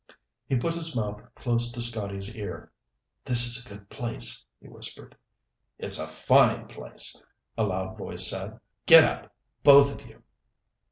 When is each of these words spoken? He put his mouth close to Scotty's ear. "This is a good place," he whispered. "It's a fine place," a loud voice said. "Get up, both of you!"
He 0.47 0.55
put 0.55 0.73
his 0.73 0.95
mouth 0.95 1.21
close 1.35 1.71
to 1.71 1.79
Scotty's 1.79 2.35
ear. 2.35 2.71
"This 3.23 3.45
is 3.45 3.63
a 3.63 3.69
good 3.69 3.87
place," 3.87 4.43
he 4.59 4.67
whispered. 4.67 5.15
"It's 5.77 5.99
a 5.99 6.07
fine 6.07 6.67
place," 6.67 7.21
a 7.55 7.65
loud 7.65 7.99
voice 7.99 8.27
said. 8.27 8.59
"Get 8.87 9.03
up, 9.03 9.35
both 9.61 9.93
of 9.93 10.07
you!" 10.07 10.23